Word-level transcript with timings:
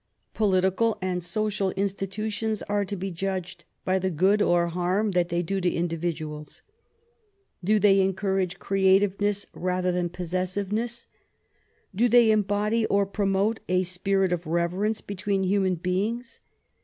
Political 0.33 0.97
and 0.99 1.23
social 1.23 1.69
institutions 1.73 2.63
are 2.63 2.83
to 2.85 2.95
be 2.95 3.11
judged 3.11 3.65
by 3.85 3.99
the 3.99 4.09
good 4.09 4.41
or 4.41 4.65
harm 4.69 5.11
that 5.11 5.29
they 5.29 5.43
do 5.43 5.61
to 5.61 5.69
individuals. 5.71 6.63
Do 7.63 7.77
they 7.77 8.01
encourage 8.01 8.57
creativeness 8.57 9.45
rather 9.53 9.91
than 9.91 10.09
possessiveness? 10.09 11.05
Do 11.93 12.09
they 12.09 12.31
embody 12.31 12.87
or 12.87 13.05
promote 13.05 13.59
a 13.69 13.83
spirit 13.83 14.31
of 14.31 14.47
reverence 14.47 15.01
between 15.01 15.43
human 15.43 15.75
beings? 15.75 16.39